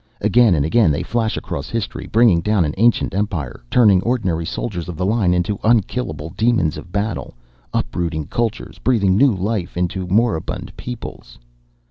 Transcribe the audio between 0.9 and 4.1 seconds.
flash across history, bringing down an ancient empire, turning